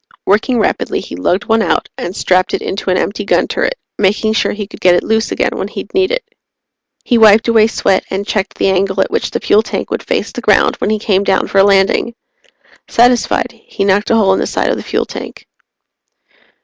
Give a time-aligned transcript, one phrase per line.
[0.25, 4.33] Working rapidly, he lugged one out and strapped it into an empty gun turret, making
[4.33, 6.23] sure he could get it loose again when he'd need it.
[7.05, 10.31] He wiped away sweat and checked the angle at which the fuel tank would face
[10.31, 12.15] the ground when he came down for a landing.
[12.87, 15.45] Satisfied, he knocked a hole in the side of the fuel tank.